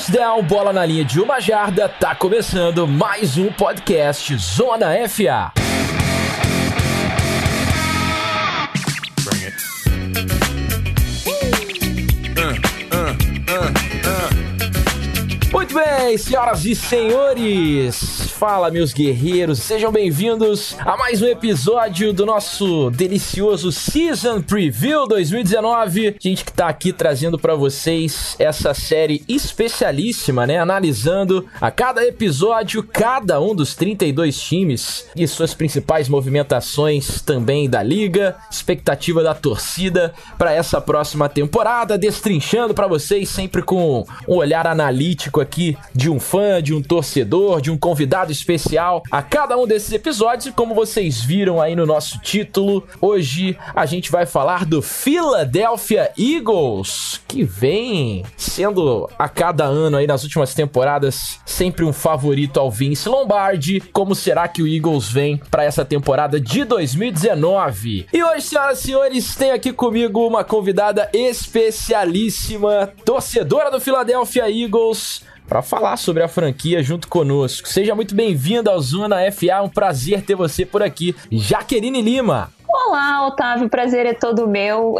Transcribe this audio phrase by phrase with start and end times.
[0.00, 5.52] First down, bola na linha de uma jarda, tá começando mais um podcast Zona FA.
[15.52, 22.24] Muito bem, senhoras e senhores, fala meus guerreiros, sejam bem-vindos a mais um episódio do
[22.24, 26.16] nosso delicioso Season Preview 2019.
[26.18, 32.82] Gente que tá aqui trazendo para vocês essa série especialíssima, né, analisando a cada episódio
[32.82, 40.14] cada um dos 32 times e suas principais movimentações também da liga, expectativa da torcida
[40.38, 46.18] para essa próxima temporada, destrinchando para vocês sempre com um olhar analítico aqui de um
[46.18, 50.54] fã, de um torcedor, de um convidado especial a cada um desses episódios.
[50.54, 57.20] Como vocês viram aí no nosso título, hoje a gente vai falar do Philadelphia Eagles,
[57.26, 63.08] que vem sendo a cada ano aí nas últimas temporadas sempre um favorito ao Vince
[63.08, 63.80] Lombardi.
[63.92, 68.06] Como será que o Eagles vem para essa temporada de 2019?
[68.12, 75.22] E hoje, senhoras e senhores, tem aqui comigo uma convidada especialíssima, torcedora do Philadelphia Eagles,
[75.50, 77.68] para falar sobre a franquia junto conosco.
[77.68, 81.12] Seja muito bem-vindo ao Zona FA, um prazer ter você por aqui.
[81.28, 82.52] Jaqueline Lima.
[82.90, 84.96] Olá, Otávio, prazer é todo meu.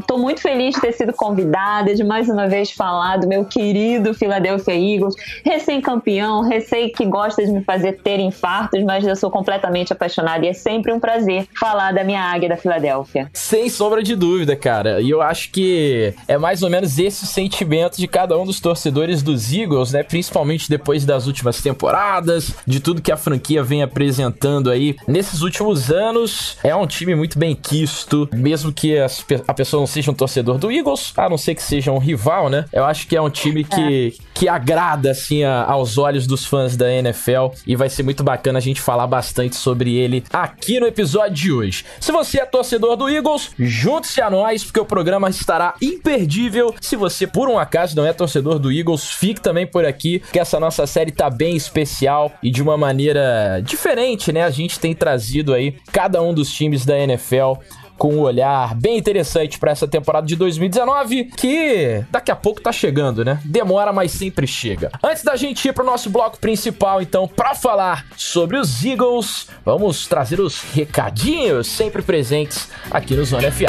[0.00, 3.44] Estou é, muito feliz de ter sido convidada, de mais uma vez falar do meu
[3.44, 9.30] querido Philadelphia Eagles, recém-campeão, recém que gosta de me fazer ter infartos, mas eu sou
[9.30, 13.28] completamente apaixonada e é sempre um prazer falar da minha águia da Filadélfia.
[13.34, 15.02] Sem sombra de dúvida, cara.
[15.02, 19.22] E eu acho que é mais ou menos esse sentimento de cada um dos torcedores
[19.22, 20.02] dos Eagles, né?
[20.02, 25.90] Principalmente depois das últimas temporadas, de tudo que a franquia vem apresentando aí nesses últimos
[25.90, 26.56] anos.
[26.64, 30.14] É um um time muito bem quisto, mesmo que as, a pessoa não seja um
[30.14, 32.64] torcedor do Eagles, a não ser que seja um rival, né?
[32.72, 34.24] Eu acho que é um time que, é.
[34.34, 38.58] que agrada, assim, a, aos olhos dos fãs da NFL e vai ser muito bacana
[38.58, 41.84] a gente falar bastante sobre ele aqui no episódio de hoje.
[42.00, 46.74] Se você é torcedor do Eagles, junte-se a nós, porque o programa estará imperdível.
[46.80, 50.38] Se você, por um acaso, não é torcedor do Eagles, fique também por aqui, que
[50.38, 54.44] essa nossa série tá bem especial e de uma maneira diferente, né?
[54.44, 57.54] A gente tem trazido aí cada um dos times times da NFL
[57.96, 62.72] com um olhar bem interessante para essa temporada de 2019, que daqui a pouco tá
[62.72, 63.40] chegando, né?
[63.44, 64.90] Demora, mas sempre chega.
[65.02, 70.06] Antes da gente ir pro nosso bloco principal, então, para falar sobre os Eagles, vamos
[70.06, 73.66] trazer os recadinhos sempre presentes aqui no Zona FA.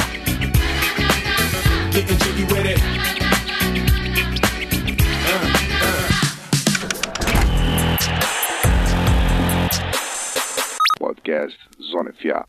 [11.00, 12.46] Podcast Zona FA.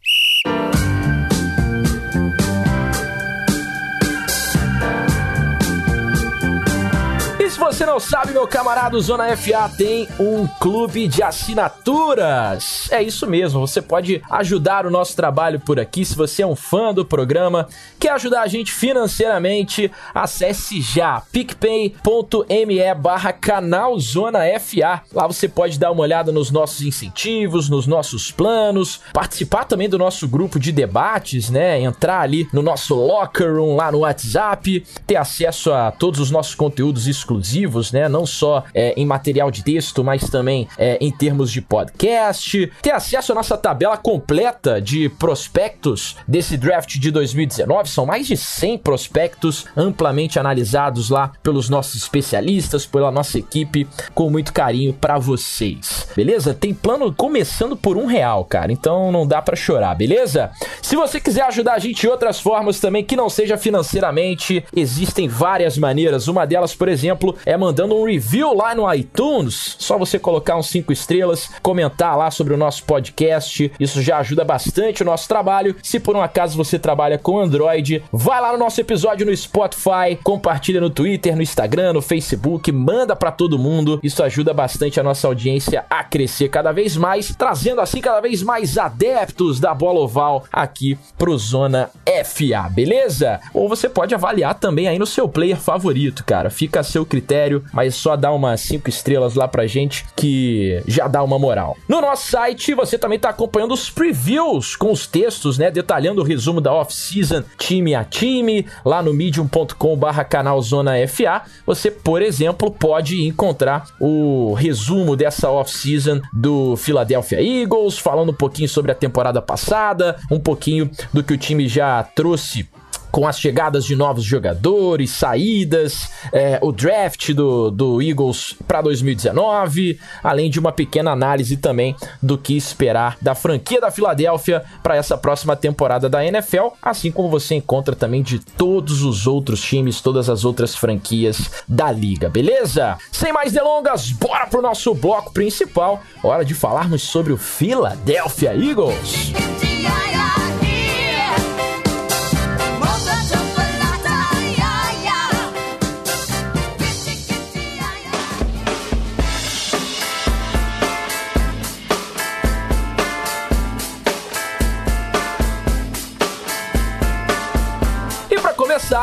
[7.75, 12.89] Você não sabe, meu camarada, o Zona FA tem um clube de assinaturas.
[12.89, 16.05] É isso mesmo, você pode ajudar o nosso trabalho por aqui.
[16.05, 17.67] Se você é um fã do programa,
[17.99, 25.03] quer ajudar a gente financeiramente, acesse já picpay.me barra canal Zona FA.
[25.13, 29.99] Lá você pode dar uma olhada nos nossos incentivos, nos nossos planos, participar também do
[29.99, 31.81] nosso grupo de debates, né?
[31.81, 36.55] Entrar ali no nosso locker room lá no WhatsApp, ter acesso a todos os nossos
[36.55, 38.09] conteúdos exclusivos né?
[38.09, 42.71] Não só é, em material de texto, mas também é, em termos de podcast.
[42.83, 47.89] Ter acesso à nossa tabela completa de prospectos desse draft de 2019.
[47.89, 54.31] São mais de 100 prospectos amplamente analisados lá pelos nossos especialistas, pela nossa equipe, com
[54.31, 56.09] muito carinho para vocês.
[56.17, 56.55] Beleza?
[56.55, 58.73] Tem plano começando por um real, cara.
[58.73, 60.51] Então não dá para chorar, beleza?
[60.83, 65.29] Se você quiser ajudar a gente de outras formas também, que não seja financeiramente, existem
[65.29, 66.29] várias maneiras.
[66.29, 69.77] Uma delas, por exemplo, é mandando um review lá no iTunes.
[69.79, 73.71] Só você colocar uns 5 estrelas, comentar lá sobre o nosso podcast.
[73.79, 75.77] Isso já ajuda bastante o nosso trabalho.
[75.83, 80.19] Se por um acaso você trabalha com Android, vai lá no nosso episódio no Spotify,
[80.23, 84.01] compartilha no Twitter, no Instagram, no Facebook, manda para todo mundo.
[84.03, 88.43] Isso ajuda bastante a nossa audiência a crescer cada vez mais, trazendo assim cada vez
[88.43, 91.91] mais adeptos da bola oval aqui pro Zona
[92.25, 93.41] FA, beleza?
[93.53, 96.51] Ou você pode avaliar também aí no seu player favorito, cara.
[96.51, 100.83] Fica a seu critério critério, mas só dá umas 5 estrelas lá pra gente que
[100.87, 101.77] já dá uma moral.
[101.89, 106.25] No nosso site você também tá acompanhando os previews com os textos, né, detalhando o
[106.25, 111.43] resumo da off-season time a time, lá no medium.com/barra canal Zona FA.
[111.67, 118.69] Você, por exemplo, pode encontrar o resumo dessa off-season do Philadelphia Eagles, falando um pouquinho
[118.69, 122.69] sobre a temporada passada, um pouquinho do que o time já trouxe
[123.15, 130.01] com as chegadas de novos jogadores, saídas, é, o draft do, do Eagles para 2019,
[130.21, 135.17] além de uma pequena análise também do que esperar da franquia da Filadélfia para essa
[135.17, 140.29] próxima temporada da NFL, assim como você encontra também de todos os outros times, todas
[140.29, 142.99] as outras franquias da liga, beleza?
[143.13, 146.03] Sem mais delongas, bora pro nosso bloco principal.
[146.21, 149.33] Hora de falarmos sobre o Philadelphia Eagles.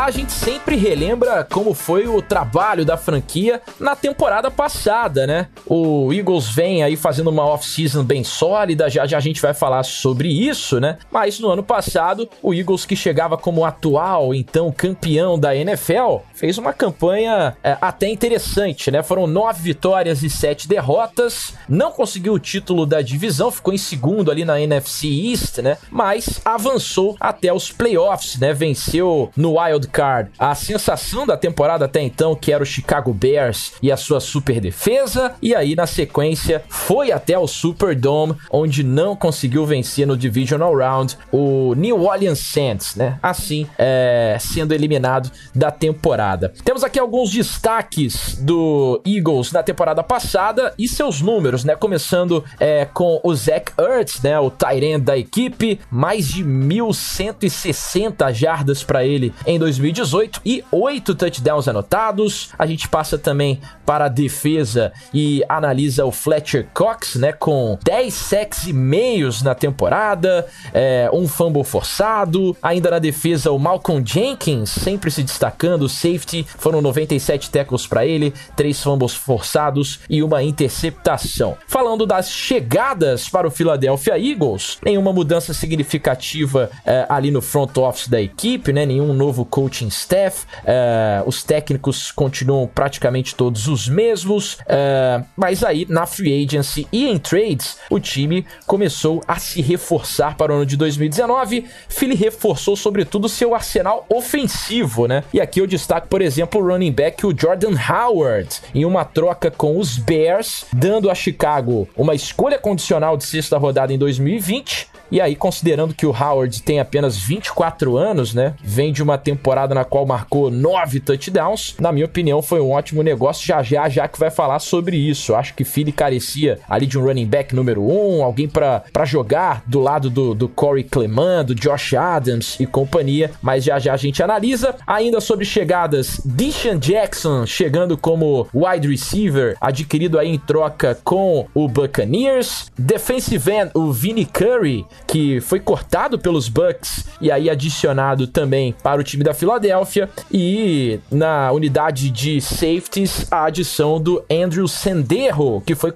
[0.05, 5.47] A gente sempre relembra como foi o trabalho da franquia na temporada passada, né?
[5.65, 9.83] O Eagles vem aí fazendo uma off-season bem sólida, já já a gente vai falar
[9.83, 10.97] sobre isso, né?
[11.11, 16.57] Mas no ano passado, o Eagles que chegava como atual, então campeão da NFL, fez
[16.57, 19.03] uma campanha é, até interessante, né?
[19.03, 24.31] Foram nove vitórias e sete derrotas, não conseguiu o título da divisão, ficou em segundo
[24.31, 25.77] ali na NFC East, né?
[25.91, 28.51] Mas avançou até os playoffs, né?
[28.53, 33.73] Venceu no wild card a sensação da temporada até então, que era o Chicago Bears
[33.81, 39.15] e a sua super defesa, e aí na sequência foi até o Superdome, onde não
[39.15, 43.19] conseguiu vencer no Divisional Round o New Orleans Saints, né?
[43.21, 46.53] Assim, é, sendo eliminado da temporada.
[46.63, 51.75] Temos aqui alguns destaques do Eagles na temporada passada e seus números, né?
[51.75, 54.39] Começando é, com o Zach Ertz, né?
[54.39, 61.15] O tight end da equipe, mais de 1.160 jardas para ele em 2018 e oito
[61.15, 62.49] touchdowns anotados.
[62.57, 68.13] A gente passa também para a defesa e analisa o Fletcher Cox, né, com 10
[68.13, 72.55] sacks e meios na temporada, é, um fumble forçado.
[72.61, 78.33] Ainda na defesa, o Malcolm Jenkins, sempre se destacando, safety, foram 97 tackles para ele,
[78.55, 81.57] três fumbles forçados e uma interceptação.
[81.67, 88.07] Falando das chegadas para o Philadelphia Eagles, nenhuma mudança significativa é, ali no front office
[88.07, 94.55] da equipe, né, nenhum novo coaching staff, uh, os técnicos continuam praticamente todos os mesmos,
[94.55, 100.35] uh, mas aí na free agency e em trades, o time começou a se reforçar
[100.35, 101.65] para o ano de 2019.
[101.87, 105.23] Philly reforçou sobretudo seu arsenal ofensivo, né?
[105.33, 109.49] E aqui eu destaco, por exemplo, o running back, o Jordan Howard, em uma troca
[109.49, 115.19] com os Bears, dando a Chicago uma escolha condicional de sexta rodada em 2020 e
[115.19, 118.53] aí, considerando que o Howard tem apenas 24 anos, né?
[118.63, 121.75] Vem de uma temporada na qual marcou 9 touchdowns.
[121.79, 123.45] Na minha opinião, foi um ótimo negócio.
[123.45, 125.35] Já já, já que vai falar sobre isso.
[125.35, 129.63] Acho que Philly carecia ali de um running back número 1, um, alguém para jogar
[129.65, 133.31] do lado do, do Corey Clement, do Josh Adams e companhia.
[133.41, 134.75] Mas já já a gente analisa.
[134.87, 141.67] Ainda sobre chegadas, Deshaun Jackson chegando como wide receiver, adquirido aí em troca com o
[141.67, 142.71] Buccaneers.
[142.77, 148.99] Defensive end, o Vinnie Curry, que foi cortado pelos Bucks e aí adicionado também para
[148.99, 150.09] o time da Filadélfia.
[150.31, 155.93] E na unidade de safeties, a adição do Andrew Senderro, que foi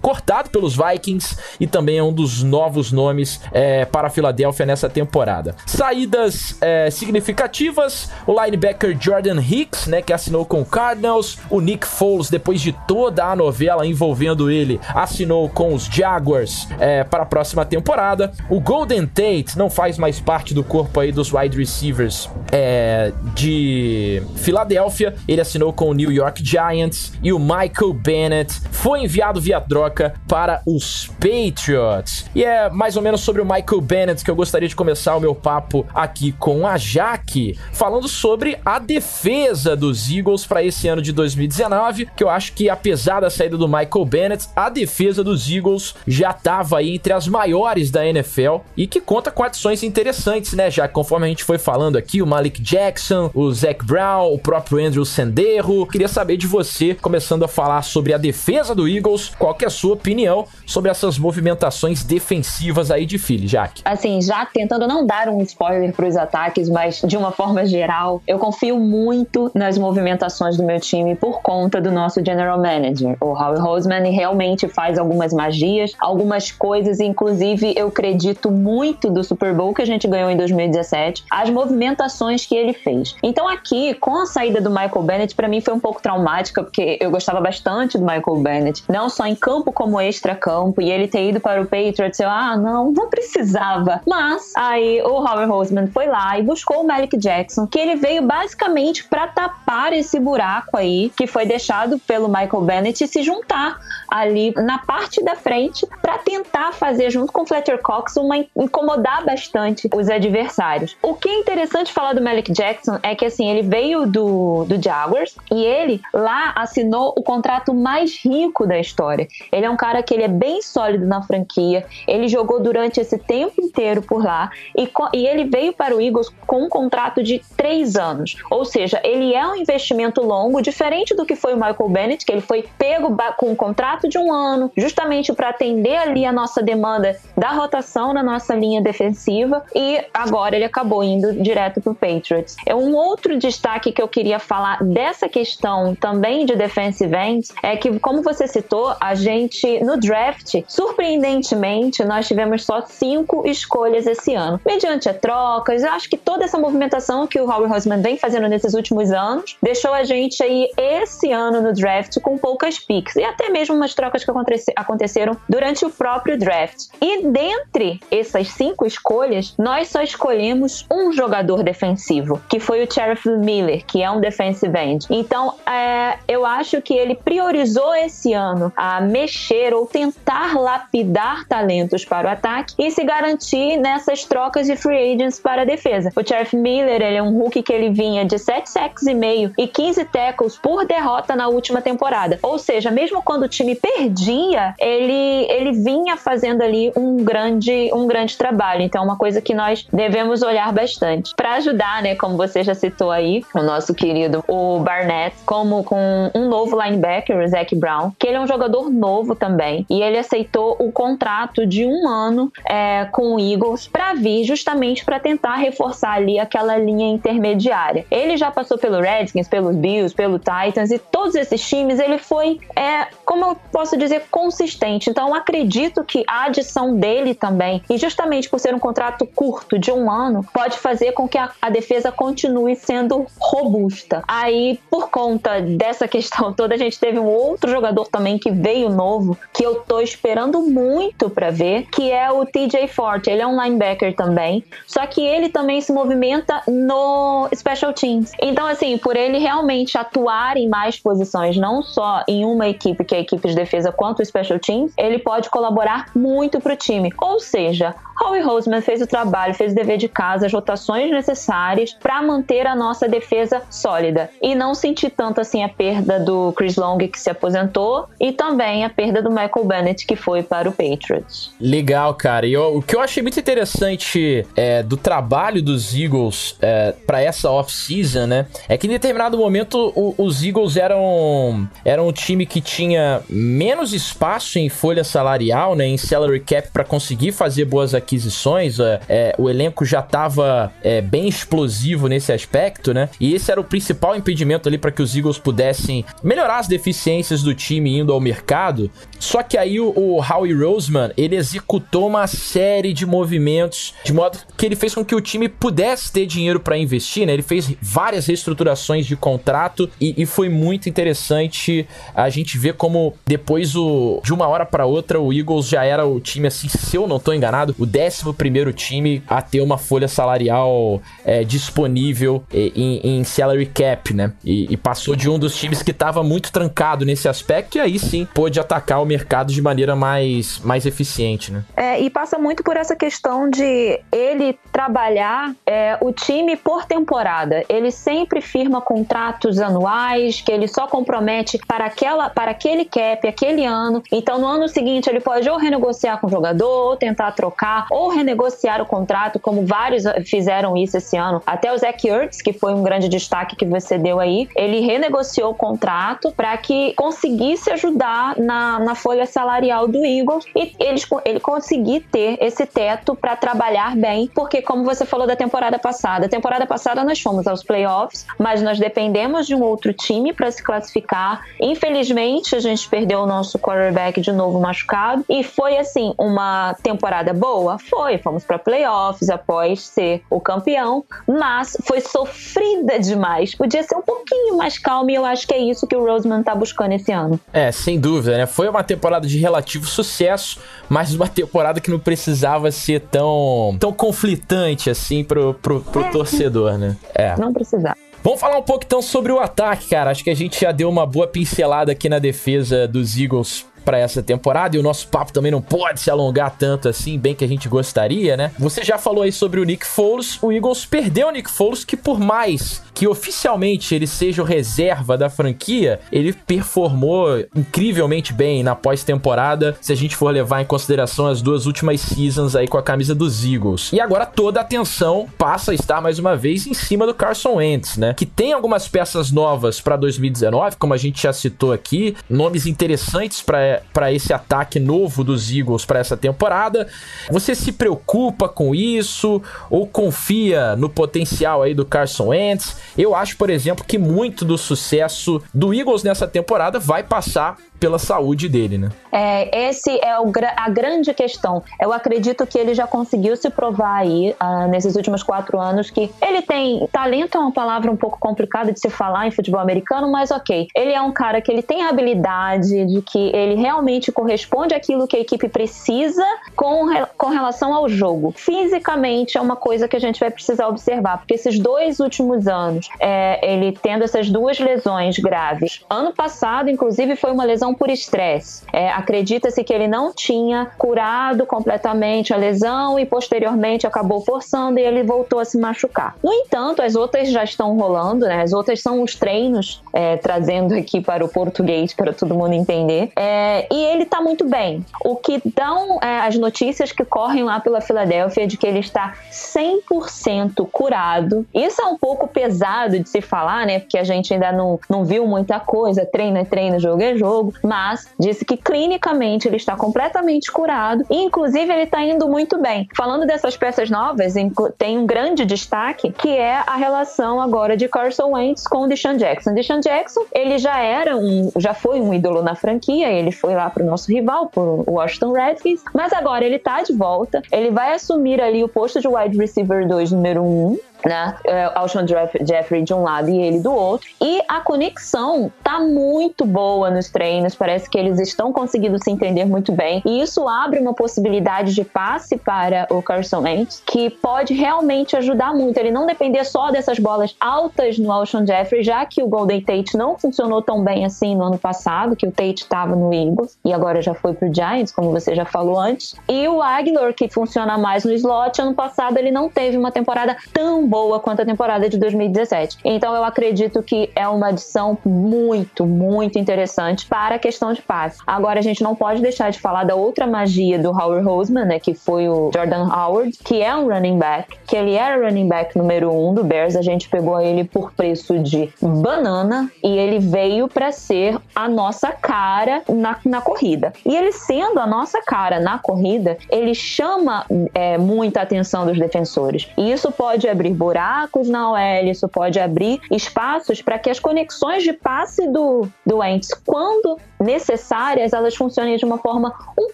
[0.00, 4.88] cortado pelos Vikings e também é um dos novos nomes é, para a Filadélfia nessa
[4.88, 5.54] temporada.
[5.66, 11.86] Saídas é, significativas: o linebacker Jordan Hicks, né, que assinou com o Cardinals, o Nick
[11.86, 17.26] Foles, depois de toda a novela envolvendo ele, assinou com os Jaguars é, para a
[17.26, 18.32] próxima temporada.
[18.48, 24.22] O Golden Tate não faz mais parte do corpo aí dos wide receivers é, de
[24.36, 25.14] Filadélfia.
[25.26, 27.12] Ele assinou com o New York Giants.
[27.22, 32.26] E o Michael Bennett foi enviado via troca para os Patriots.
[32.34, 35.20] E é mais ou menos sobre o Michael Bennett que eu gostaria de começar o
[35.20, 41.00] meu papo aqui com a Jaque, falando sobre a defesa dos Eagles para esse ano
[41.00, 45.50] de 2019, que eu acho que apesar da saída do Michael Bennett, a defesa dos
[45.50, 49.82] Eagles já estava aí entre as maiores da NFL NFL e que conta com adições
[49.82, 50.70] interessantes, né?
[50.70, 54.84] Já conforme a gente foi falando aqui, o Malik Jackson, o Zach Brown, o próprio
[54.84, 55.86] Andrew Senderro.
[55.86, 59.68] Queria saber de você, começando a falar sobre a defesa do Eagles, qual que é
[59.68, 63.82] a sua opinião sobre essas movimentações defensivas aí de Philly, Jack?
[63.84, 68.22] Assim, já tentando não dar um spoiler para os ataques, mas de uma forma geral,
[68.26, 73.32] eu confio muito nas movimentações do meu time por conta do nosso general manager, o
[73.32, 79.54] Howie Roseman, realmente faz algumas magias, algumas coisas, inclusive eu creio acredito muito do Super
[79.54, 83.16] Bowl que a gente ganhou em 2017, as movimentações que ele fez.
[83.22, 86.98] Então aqui, com a saída do Michael Bennett, para mim foi um pouco traumática, porque
[87.00, 91.30] eu gostava bastante do Michael Bennett, não só em campo como extra-campo, e ele ter
[91.30, 94.02] ido para o Patriots, eu, ah, não, não precisava.
[94.06, 98.22] Mas aí o Howard Roseman foi lá e buscou o Malik Jackson, que ele veio
[98.22, 103.80] basicamente para tapar esse buraco aí que foi deixado pelo Michael Bennett e se juntar
[104.08, 109.24] ali na parte da frente para tentar fazer junto com o Fletcher Cox uma incomodar
[109.24, 110.96] bastante os adversários.
[111.02, 114.82] O que é interessante falar do Malik Jackson é que assim, ele veio do, do
[114.82, 119.26] Jaguars e ele lá assinou o contrato mais rico da história.
[119.50, 123.18] Ele é um cara que ele é bem sólido na franquia, ele jogou durante esse
[123.18, 127.40] tempo inteiro por lá e, e ele veio para o Eagles com um contrato de
[127.56, 128.36] três anos.
[128.50, 132.32] Ou seja, ele é um investimento longo, diferente do que foi o Michael Bennett, que
[132.32, 136.62] ele foi pego com um contrato de um ano, justamente para atender ali a nossa
[136.62, 141.94] demanda da rotação na nossa linha defensiva, e agora ele acabou indo direto para o
[141.94, 142.56] Patriots.
[142.64, 147.76] É um outro destaque que eu queria falar dessa questão também de defensive ends é
[147.76, 154.34] que, como você citou, a gente no draft, surpreendentemente, nós tivemos só cinco escolhas esse
[154.34, 154.60] ano.
[154.64, 158.48] Mediante a trocas, eu acho que toda essa movimentação que o Howard Hosman vem fazendo
[158.48, 163.24] nesses últimos anos deixou a gente aí esse ano no draft com poucas picks e
[163.24, 164.30] até mesmo umas trocas que
[164.76, 166.88] aconteceram durante o próprio draft.
[167.00, 173.28] E dentre essas cinco escolhas, nós só escolhemos um jogador defensivo, que foi o Sheriff
[173.28, 175.06] Miller, que é um defensive end.
[175.10, 182.04] Então, é, eu acho que ele priorizou esse ano a mexer ou tentar lapidar talentos
[182.04, 186.10] para o ataque e se garantir nessas trocas de free agents para a defesa.
[186.16, 189.52] O Sheriff Miller, ele é um rookie que ele vinha de 7 sacks e meio
[189.58, 192.38] e 15 tackles por derrota na última temporada.
[192.42, 198.06] Ou seja, mesmo quando o time perdia, ele, ele vinha fazendo ali um grande, um
[198.06, 198.82] grande trabalho.
[198.82, 201.34] Então, é uma coisa que nós devemos olhar bastante.
[201.36, 206.30] Para ajudar, né, como você já citou aí, o nosso querido o Barnett, como com
[206.34, 209.86] um novo linebacker, o Zach Brown, que ele é um jogador novo também.
[209.88, 215.04] E ele aceitou o contrato de um ano é, com o Eagles para vir justamente
[215.04, 218.04] para tentar reforçar ali aquela linha intermediária.
[218.10, 222.60] Ele já passou pelo Redskins, pelos Bills, pelo Titans e todos esses times ele foi,
[222.76, 225.10] é, como eu posso dizer, consistente.
[225.10, 229.90] Então acredito que a adição dele também, e justamente por ser um contrato curto de
[229.90, 234.22] um ano, pode fazer com que a, a defesa continue sendo robusta.
[234.26, 238.88] Aí, por conta dessa questão toda, a gente teve um outro jogador também que veio
[238.88, 243.30] novo, que eu tô esperando muito para ver, que é o TJ Forte.
[243.30, 248.32] Ele é um linebacker também, só que ele também se movimenta no special teams.
[248.40, 253.14] Então, assim, por ele realmente atuar em mais posições, não só em uma equipe, que
[253.14, 257.12] é a equipe de defesa, quanto o special teams, ele pode colaborar muito pro time.
[257.20, 261.92] Ou seja, Howie Roseman fez o trabalho, fez o dever de casa, as rotações necessárias
[261.92, 266.76] para manter a nossa defesa sólida e não sentir tanto assim a perda do Chris
[266.76, 270.72] Long que se aposentou e também a perda do Michael Bennett que foi para o
[270.72, 271.50] Patriots.
[271.60, 272.46] Legal, cara.
[272.46, 277.20] E eu, o que eu achei muito interessante é, do trabalho dos Eagles é, para
[277.20, 282.46] essa off-season, né, é que em determinado momento o, os Eagles eram eram um time
[282.46, 287.92] que tinha menos espaço em folha salarial, né, em salary cap para conseguir fazer boas
[287.92, 293.08] aquisições, é, é, o elenco já estava é, bem explosivo nesse aspecto, né?
[293.18, 297.42] E esse era o principal impedimento ali para que os Eagles pudessem melhorar as deficiências
[297.42, 298.88] do time indo ao mercado.
[299.18, 304.38] Só que aí o, o Howie Roseman, ele executou uma série de movimentos de modo
[304.56, 307.32] que ele fez com que o time pudesse ter dinheiro para investir, né?
[307.32, 313.14] Ele fez várias reestruturações de contrato e, e, foi muito interessante a gente ver como
[313.26, 316.96] depois o, de uma hora para outra o Eagles já era o time assim, se
[316.96, 323.00] eu não tô enganado, o 11 time a ter uma folha salarial é, disponível em,
[323.18, 324.32] em, salary cap, né?
[324.44, 327.98] E, e, passou de um dos times que estava muito trancado nesse aspecto e aí
[327.98, 331.64] sim pôde atacar o mercado de maneira mais, mais eficiente, né?
[331.76, 337.64] É, e passa muito por essa questão de ele trabalhar é, o time por temporada.
[337.68, 343.64] Ele sempre firma contratos anuais que ele só compromete para, aquela, para aquele cap, aquele
[343.64, 344.02] ano.
[344.10, 348.08] Então no ano seguinte ele pode ou renegociar com o jogador ou tentar trocar ou
[348.08, 351.42] renegociar o contrato, como vários fizeram isso esse ano.
[351.46, 355.50] Até o Zach Ertz, que foi um grande destaque que você deu aí, ele renegociou
[355.50, 361.40] o contrato para que conseguisse ajudar na, na folha salarial do Eagles e ele, ele
[361.40, 366.66] conseguir ter esse teto para trabalhar bem, porque como você falou da temporada passada, temporada
[366.66, 371.42] passada nós fomos aos playoffs, mas nós dependemos de um outro time para se classificar.
[371.60, 377.01] Infelizmente, a gente perdeu o nosso quarterback de novo machucado e foi assim uma temporada
[377.02, 377.78] temporada boa?
[377.78, 383.56] Foi, fomos para playoffs após ser o campeão, mas foi sofrida demais.
[383.56, 386.44] Podia ser um pouquinho mais calmo e eu acho que é isso que o Roseman
[386.44, 387.40] tá buscando esse ano.
[387.52, 388.46] É, sem dúvida, né?
[388.46, 393.92] Foi uma temporada de relativo sucesso, mas uma temporada que não precisava ser tão, tão
[393.92, 396.10] conflitante assim pro, pro, pro é.
[396.10, 396.96] torcedor, né?
[397.16, 397.36] É.
[397.36, 397.96] Não precisava.
[398.22, 400.12] Vamos falar um pouco então sobre o ataque, cara.
[400.12, 403.98] Acho que a gente já deu uma boa pincelada aqui na defesa dos Eagles para
[403.98, 407.44] essa temporada e o nosso papo também não pode se alongar tanto assim, bem que
[407.44, 408.52] a gente gostaria, né?
[408.58, 411.96] Você já falou aí sobre o Nick Foles, o Eagles perdeu o Nick Foles que
[411.96, 418.74] por mais que oficialmente ele seja o reserva da franquia, ele performou incrivelmente bem na
[418.74, 422.82] pós-temporada, se a gente for levar em consideração as duas últimas seasons aí com a
[422.82, 423.92] camisa dos Eagles.
[423.92, 427.54] E agora toda a atenção passa a estar mais uma vez em cima do Carson
[427.54, 428.14] Wentz, né?
[428.14, 433.40] Que tem algumas peças novas para 2019, como a gente já citou aqui, nomes interessantes
[433.42, 436.88] para para esse ataque novo dos Eagles para essa temporada.
[437.30, 442.76] Você se preocupa com isso ou confia no potencial aí do Carson Wentz?
[442.96, 447.98] Eu acho, por exemplo, que muito do sucesso do Eagles nessa temporada vai passar pela
[447.98, 448.90] saúde dele, né?
[449.10, 451.64] É, esse é o, a grande questão.
[451.80, 456.08] Eu acredito que ele já conseguiu se provar aí, uh, nesses últimos quatro anos, que
[456.22, 456.86] ele tem.
[456.92, 460.68] Talento é uma palavra um pouco complicada de se falar em futebol americano, mas ok.
[460.76, 465.06] Ele é um cara que ele tem a habilidade de que ele realmente corresponde àquilo
[465.06, 466.24] que a equipe precisa
[466.56, 468.34] com, com relação ao jogo.
[468.36, 472.88] Fisicamente é uma coisa que a gente vai precisar observar, porque esses dois últimos anos,
[472.98, 475.84] é, ele tendo essas duas lesões graves.
[475.88, 478.64] Ano passado, inclusive, foi uma lesão por estresse.
[478.72, 484.82] É, Acredita-se que ele não tinha curado completamente a lesão e posteriormente acabou forçando e
[484.82, 486.16] ele voltou a se machucar.
[486.22, 488.42] No entanto, as outras já estão rolando, né?
[488.42, 493.12] As outras são os treinos, é, trazendo aqui para o português para todo mundo entender.
[493.16, 494.84] É, e ele está muito bem.
[495.04, 499.14] O que dão é, as notícias que correm lá pela Filadélfia de que ele está
[499.30, 501.46] 100% curado.
[501.54, 503.80] Isso é um pouco pesado de se falar, né?
[503.80, 506.04] Porque a gente ainda não, não viu muita coisa.
[506.04, 511.22] Treino é treino, jogo é jogo mas disse que clinicamente ele está completamente curado e,
[511.22, 512.88] inclusive, ele está indo muito bem.
[512.94, 514.34] Falando dessas peças novas,
[514.78, 519.16] tem um grande destaque que é a relação agora de Carson Wentz com o Deshaun
[519.16, 519.54] Jackson.
[519.54, 523.68] Deshaun Jackson, ele já era um, já foi um ídolo na franquia, ele foi lá
[523.68, 527.92] para o nosso rival, o Washington Redskins, mas agora ele está de volta, ele vai
[527.92, 531.34] assumir ali o posto de wide receiver 2 número 1, um, né?
[531.44, 534.08] É, Alshon Jeffrey de um lado e ele do outro.
[534.20, 539.44] E a conexão tá muito boa nos treinos, parece que eles estão conseguindo se entender
[539.44, 540.02] muito bem.
[540.04, 545.54] E isso abre uma possibilidade de passe para o Carson Wentz, que pode realmente ajudar
[545.54, 545.76] muito.
[545.78, 549.96] Ele não depender só dessas bolas altas no Alshon Jeffrey, já que o Golden Tate
[549.96, 553.72] não funcionou tão bem assim no ano passado, que o Tate estava no Eagles e
[553.72, 556.14] agora já foi pro Giants, como você já falou antes.
[556.28, 560.36] E o Aguilar, que funciona mais no slot, ano passado ele não teve uma temporada
[560.52, 562.76] tão boa quanto a temporada de 2017.
[562.84, 568.18] Então eu acredito que é uma adição muito, muito interessante para a questão de passe.
[568.26, 571.80] Agora a gente não pode deixar de falar da outra magia do Howard Roseman, né,
[571.80, 575.78] que foi o Jordan Howard, que é um running back, que ele era running back
[575.78, 576.76] número um do Bears.
[576.76, 582.12] A gente pegou ele por preço de banana e ele veio para ser a nossa
[582.12, 583.94] cara na, na corrida.
[584.04, 589.70] E ele sendo a nossa cara na corrida, ele chama é, muita atenção dos defensores.
[589.78, 594.82] E isso pode abrir buracos na OL, isso pode abrir espaços para que as conexões
[594.82, 599.92] de passe do, do Wentz, quando necessárias, elas funcionem de uma forma um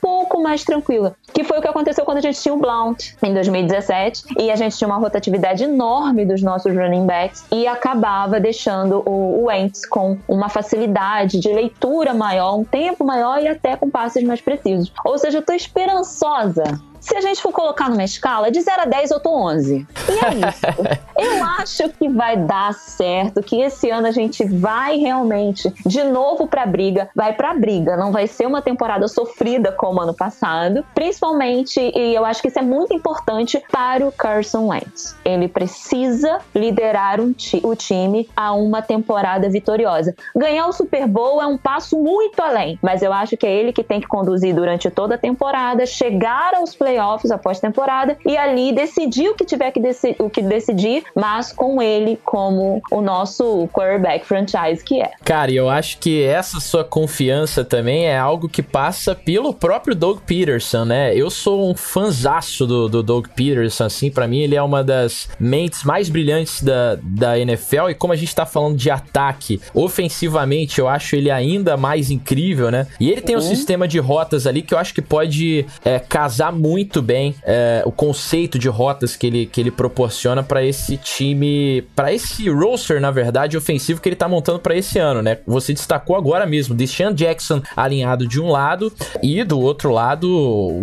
[0.01, 1.15] pouco mais tranquila.
[1.33, 4.57] Que foi o que aconteceu quando a gente tinha o Blount em 2017 e a
[4.57, 10.19] gente tinha uma rotatividade enorme dos nossos running backs e acabava deixando o, Wentz com
[10.27, 14.93] uma facilidade de leitura maior, um tempo maior e até com passes mais precisos.
[15.05, 16.65] Ou seja, eu tô esperançosa
[17.01, 19.87] se a gente for colocar numa escala, de 0 a 10 eu tô 11.
[20.09, 20.67] E é isso.
[21.17, 26.47] eu acho que vai dar certo, que esse ano a gente vai realmente de novo
[26.47, 31.81] pra briga, vai pra briga, não vai ser uma temporada sofrida como ano passado, principalmente,
[31.81, 35.17] e eu acho que isso é muito importante para o Carson Wentz.
[35.25, 40.15] Ele precisa liderar um ti o time a uma temporada vitoriosa.
[40.37, 43.73] Ganhar o Super Bowl é um passo muito além, mas eu acho que é ele
[43.73, 48.37] que tem que conduzir durante toda a temporada, chegar aos playoffs playoffs após temporada e
[48.37, 53.01] ali decidir o que tiver que, deci o que decidir, mas com ele como o
[53.01, 55.13] nosso quarterback franchise que é.
[55.25, 59.95] Cara, e eu acho que essa sua confiança também é algo que passa pelo próprio
[59.95, 61.15] Doug Peterson, né?
[61.15, 65.29] Eu sou um fanzaço do, do Doug Peterson, assim, para mim ele é uma das
[65.39, 70.81] mentes mais brilhantes da, da NFL e como a gente tá falando de ataque, ofensivamente
[70.81, 72.87] eu acho ele ainda mais incrível, né?
[72.99, 73.45] E ele tem um uhum.
[73.45, 77.83] sistema de rotas ali que eu acho que pode é, casar muito muito bem é,
[77.85, 83.01] o conceito de rotas que ele, que ele proporciona para esse time, para esse roster,
[83.01, 85.39] na verdade, ofensivo que ele tá montando para esse ano, né?
[85.45, 90.29] Você destacou agora mesmo, Deshaun Jackson alinhado de um lado e do outro lado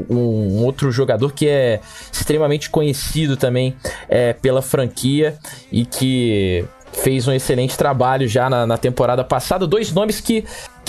[0.09, 1.79] um, um outro jogador que é
[2.11, 3.73] extremamente conhecido também
[4.09, 5.37] é, pela franquia
[5.71, 9.65] e que fez um excelente trabalho já na, na temporada passada.
[9.65, 10.43] Dois nomes que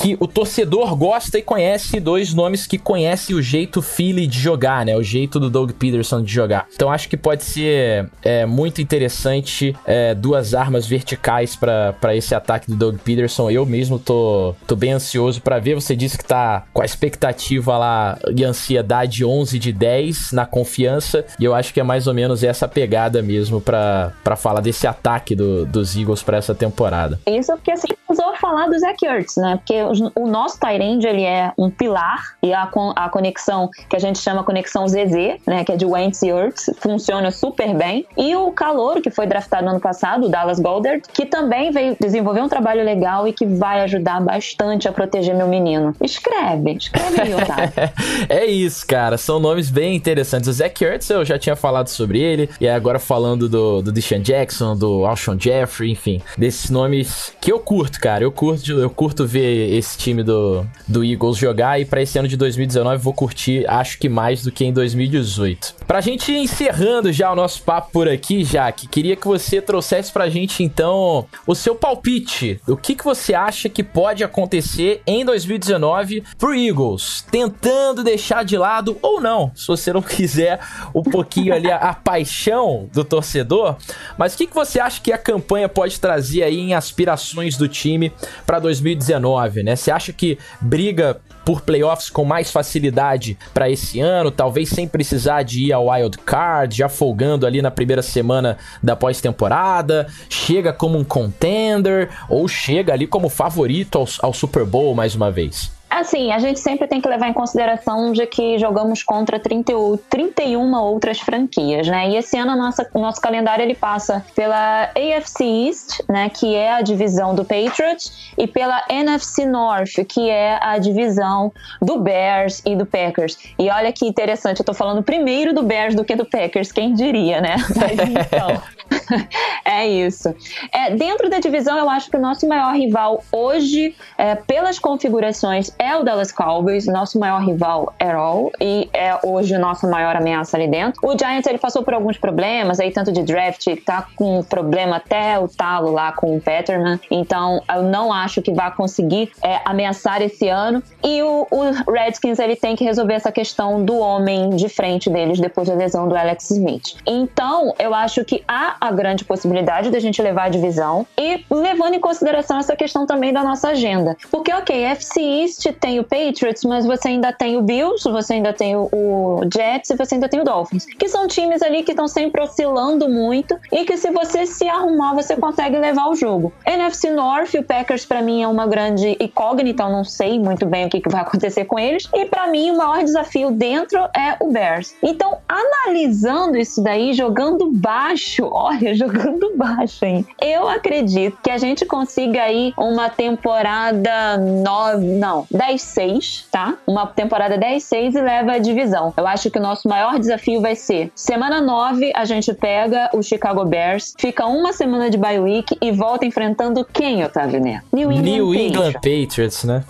[0.07, 4.87] que o torcedor gosta e conhece dois nomes que conhecem o jeito Philly de jogar,
[4.87, 4.97] né?
[4.97, 6.69] O jeito do Doug Peterson de jogar.
[6.73, 12.71] Então acho que pode ser é, muito interessante é, duas armas verticais para esse ataque
[12.71, 13.51] do Doug Peterson.
[13.51, 15.75] Eu mesmo tô, tô bem ansioso para ver.
[15.75, 21.25] Você disse que tá com a expectativa lá e ansiedade 11 de 10 na confiança.
[21.41, 25.35] E eu acho que é mais ou menos essa pegada mesmo para falar desse ataque
[25.35, 27.19] do, dos Eagles para essa temporada.
[27.27, 29.57] Isso porque assim, usou falar do Zach Ertz, né?
[29.57, 29.96] Porque o
[30.27, 34.87] nosso Tyrande, ele é um pilar e a, a conexão que a gente chama conexão
[34.87, 38.07] ZZ, né, que é de Wentz e Ertz, funciona super bem.
[38.17, 41.97] E o Calor, que foi draftado no ano passado, o Dallas Goddard, que também veio
[42.01, 45.95] desenvolver um trabalho legal e que vai ajudar bastante a proteger meu menino.
[46.03, 47.73] Escreve, escreve aí, Otávio.
[48.29, 49.17] é isso, cara.
[49.19, 50.49] São nomes bem interessantes.
[50.49, 54.21] O Zach Ertz, eu já tinha falado sobre ele, e agora falando do, do Deshaun
[54.21, 58.25] Jackson, do Alshon Jeffrey, enfim, desses nomes que eu curto, cara.
[58.25, 61.81] Eu curto, eu curto ver esse time do, do Eagles jogar.
[61.81, 65.75] E para esse ano de 2019 vou curtir, acho que mais do que em 2018.
[65.87, 70.29] Pra gente encerrando já o nosso papo por aqui, Jaque, queria que você trouxesse pra
[70.29, 72.61] gente então o seu palpite.
[72.67, 77.25] O que, que você acha que pode acontecer em 2019 pro Eagles?
[77.31, 80.61] Tentando deixar de lado ou não, se você não quiser
[80.95, 83.77] um pouquinho ali a, a paixão do torcedor.
[84.19, 87.69] Mas o que, que você acha que a campanha pode trazer aí em aspirações do
[87.69, 88.13] time
[88.47, 89.63] para 2019?
[89.67, 89.77] Né?
[89.77, 95.43] Você acha que briga por playoffs com mais facilidade para esse ano, talvez sem precisar
[95.43, 100.99] de ir ao wild card, já folgando ali na primeira semana da pós-temporada, chega como
[100.99, 105.76] um contender ou chega ali como favorito ao, ao Super Bowl mais uma vez?
[105.97, 109.73] Assim, a gente sempre tem que levar em consideração de que jogamos contra 30,
[110.11, 112.11] 31 outras franquias, né?
[112.11, 112.53] E esse ano
[112.93, 118.31] o nosso calendário ele passa pela AFC East, né, que é a divisão do Patriots,
[118.37, 123.39] e pela NFC North, que é a divisão do Bears e do Packers.
[123.59, 126.93] E olha que interessante, eu tô falando primeiro do Bears do que do Packers, quem
[126.93, 127.57] diria, né?
[127.75, 128.63] Mas então,
[129.65, 130.35] é isso.
[130.71, 135.71] É, dentro da divisão, eu acho que o nosso maior rival hoje, é, pelas configurações,
[135.79, 140.17] é o Dallas Cowboys, nosso maior rival at all, e é hoje a nossa maior
[140.17, 141.01] ameaça ali dentro.
[141.07, 145.39] O Giants, ele passou por alguns problemas, aí tanto de draft, tá com problema até
[145.39, 150.23] o talo lá com o Peterman, então eu não acho que vai conseguir é, ameaçar
[150.23, 150.83] esse ano.
[151.05, 155.39] E o, o, Redskins, ele tem que resolver essa questão do homem de frente deles
[155.39, 156.97] depois da lesão do Alex Smith.
[157.07, 161.95] Então, eu acho que há a grande possibilidade da gente levar a divisão e levando
[161.95, 164.17] em consideração essa questão também da nossa agenda.
[164.31, 168.53] Porque, ok, FC East tem o Patriots, mas você ainda tem o Bills, você ainda
[168.53, 172.09] tem o, Jets e você ainda tem o Dolphins, que são times ali que estão
[172.09, 176.53] sempre oscilando muito e que se você se arrumar, você consegue levar o jogo.
[176.67, 180.87] NFC North, o Packers para mim é uma grande incógnita, eu não sei muito bem
[180.87, 184.37] o que, que vai acontecer com eles, e para mim o maior desafio dentro é
[184.41, 184.95] o Bears.
[185.03, 190.27] Então, analisando isso daí, jogando baixo, olha, jogando baixo, hein?
[190.41, 196.77] Eu acredito que a gente consiga aí uma temporada 9, não, 10-6, tá?
[196.87, 199.13] Uma temporada 10-6 e leva a divisão.
[199.17, 203.23] Eu acho que o nosso maior desafio vai ser semana 9, a gente pega o
[203.23, 207.83] Chicago Bears, fica uma semana de bye week e volta enfrentando quem, Otávio Né?
[207.93, 209.27] New England, New England Patriots.
[209.27, 209.85] Patriots, né?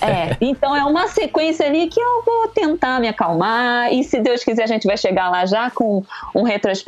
[0.00, 4.44] é, então é uma sequência ali que eu vou tentar me acalmar e se Deus
[4.44, 6.02] quiser a gente vai chegar lá já com
[6.34, 6.42] um,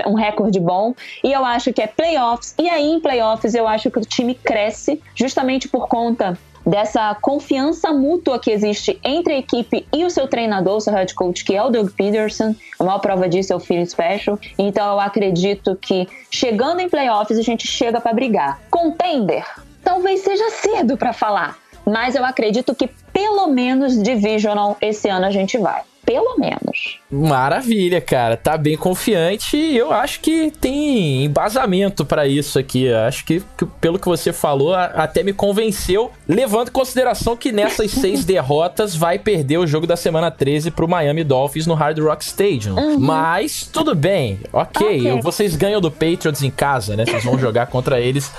[0.06, 0.94] um recorde bom
[1.24, 4.34] e eu acho que é playoffs e aí em playoffs eu acho que o time
[4.34, 10.26] cresce justamente por conta dessa confiança mútua que existe entre a equipe e o seu
[10.26, 12.54] treinador, o seu head coach, que é o Doug Peterson.
[12.78, 14.38] A maior prova disso é o Phil Special.
[14.58, 18.60] Então eu acredito que chegando em playoffs a gente chega para brigar.
[18.70, 19.46] Contender,
[19.84, 25.30] talvez seja cedo para falar, mas eu acredito que pelo menos divisional esse ano a
[25.30, 27.00] gente vai pelo menos.
[27.10, 28.36] Maravilha, cara.
[28.36, 32.84] Tá bem confiante e eu acho que tem embasamento para isso aqui.
[32.84, 37.36] Eu acho que, que, pelo que você falou, a, até me convenceu, levando em consideração
[37.36, 41.74] que nessas seis derrotas vai perder o jogo da semana 13 pro Miami Dolphins no
[41.74, 42.76] Hard Rock Stadium.
[42.76, 43.00] Uhum.
[43.00, 44.86] Mas tudo bem, ok.
[44.86, 45.20] okay.
[45.20, 47.04] Vocês ganham do Patriots em casa, né?
[47.04, 48.30] Vocês vão jogar contra eles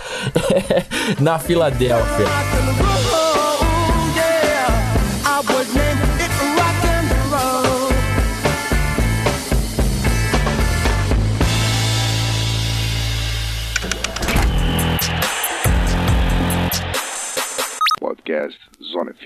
[1.19, 2.25] na Filadélfia.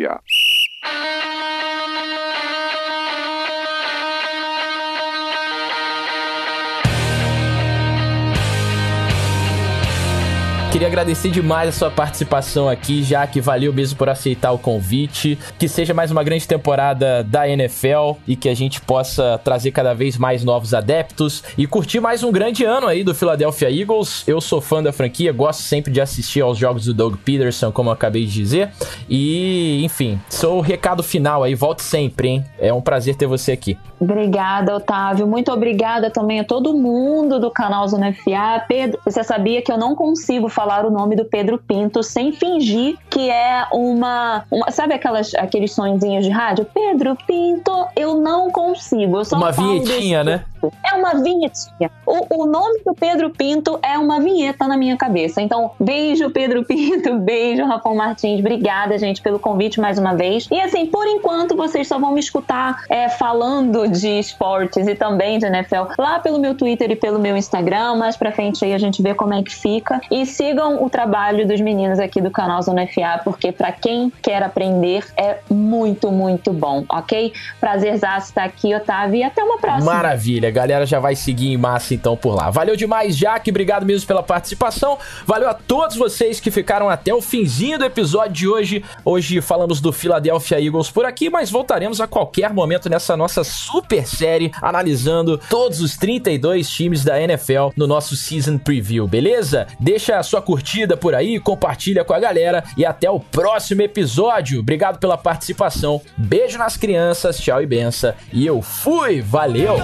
[0.02, 0.22] Zona
[10.82, 15.38] Queria agradecer demais a sua participação aqui, já que valeu mesmo por aceitar o convite.
[15.60, 19.94] Que seja mais uma grande temporada da NFL e que a gente possa trazer cada
[19.94, 24.28] vez mais novos adeptos e curtir mais um grande ano aí do Philadelphia Eagles.
[24.28, 27.90] Eu sou fã da franquia, gosto sempre de assistir aos jogos do Doug Peterson, como
[27.90, 28.72] eu acabei de dizer.
[29.08, 32.46] E, enfim, sou o recado final aí, volte sempre, hein?
[32.58, 33.78] É um prazer ter você aqui.
[34.00, 35.28] Obrigada, Otávio.
[35.28, 38.66] Muito obrigada também a todo mundo do canal Zona FA.
[38.68, 42.32] Pedro, você sabia que eu não consigo falar falar o nome do Pedro Pinto sem
[42.32, 44.46] fingir que é uma.
[44.50, 46.66] uma sabe aquelas, aqueles sonzinhos de rádio?
[46.74, 49.18] Pedro Pinto, eu não consigo.
[49.18, 50.46] Eu só uma vinhetinha, né?
[50.86, 51.90] É uma vinhetinha.
[52.06, 55.42] O, o nome do Pedro Pinto é uma vinheta na minha cabeça.
[55.42, 58.40] Então, beijo, Pedro Pinto, beijo, Rafael Martins.
[58.40, 60.48] Obrigada, gente, pelo convite mais uma vez.
[60.52, 65.40] E assim, por enquanto, vocês só vão me escutar é, falando de esportes e também
[65.40, 67.96] de NFL lá pelo meu Twitter e pelo meu Instagram.
[67.96, 70.02] Mais pra frente aí a gente vê como é que fica.
[70.12, 74.44] E sigam o trabalho dos meninos aqui do canal Zona FA, porque para quem quer
[74.44, 77.34] aprender é muito, muito bom, ok?
[77.60, 79.94] Prazerzaço estar aqui, Otávio, e até uma próxima.
[79.94, 82.50] Maravilha, galera já vai seguir em massa então por lá.
[82.50, 84.98] Valeu demais, Jaque, obrigado mesmo pela participação.
[85.26, 88.84] Valeu a todos vocês que ficaram até o finzinho do episódio de hoje.
[89.06, 94.06] Hoje falamos do Philadelphia Eagles por aqui, mas voltaremos a qualquer momento nessa nossa super
[94.06, 99.68] série analisando todos os 32 times da NFL no nosso Season Preview, beleza?
[99.80, 103.82] Deixa a sua sua curtida por aí, compartilha com a galera e até o próximo
[103.82, 104.60] episódio.
[104.60, 106.02] Obrigado pela participação.
[106.18, 108.14] Beijo nas crianças, tchau e benção.
[108.34, 109.78] E eu fui, valeu!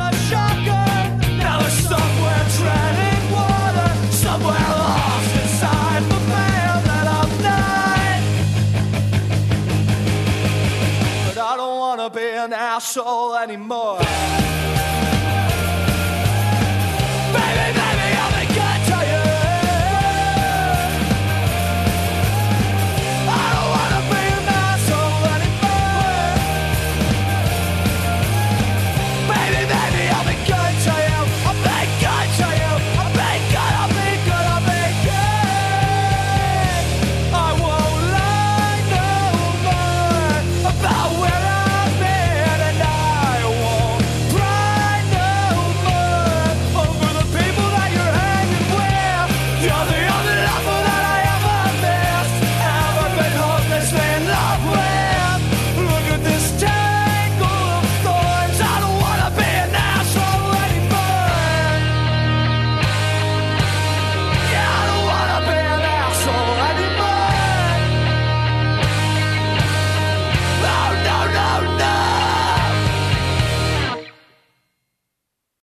[12.18, 14.47] Be an asshole anymore.